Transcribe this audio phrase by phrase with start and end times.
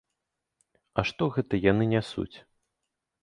[1.01, 2.37] А што гэта яны нясуць?